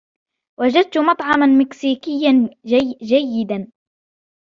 [0.59, 2.49] وجدت مطعما مكسيكيا
[3.01, 3.71] جيدا.